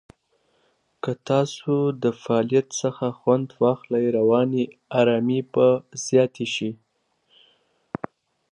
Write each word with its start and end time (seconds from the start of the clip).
که 1.03 1.11
تاسو 1.29 1.73
د 2.03 2.05
فعالیت 2.21 2.67
څخه 2.81 3.05
خوند 3.19 3.47
واخلئ، 3.61 4.05
رواني 4.17 4.63
آرامۍ 4.99 5.39
به 5.53 5.67
زیاته 6.05 6.45
شي. 6.53 6.71